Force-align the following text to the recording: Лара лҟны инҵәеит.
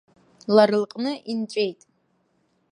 Лара 0.55 0.77
лҟны 0.83 1.11
инҵәеит. 1.31 1.79